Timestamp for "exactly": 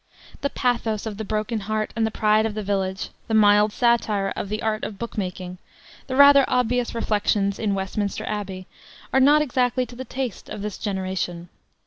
9.43-9.85